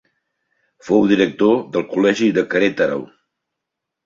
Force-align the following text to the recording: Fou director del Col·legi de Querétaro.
Fou 0.87 1.05
director 1.11 1.59
del 1.75 1.85
Col·legi 1.93 2.31
de 2.39 2.45
Querétaro. 2.55 2.99